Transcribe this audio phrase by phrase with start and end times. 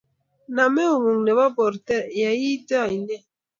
[0.55, 3.25] naam eung'uk nebo borther yo iite aineet